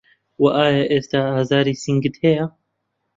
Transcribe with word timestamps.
وه 0.41 0.51
ئایا 0.59 0.83
ئێستا 0.91 1.19
ئازاری 1.35 1.81
سنگت 1.83 2.15
هەیە 2.23 2.45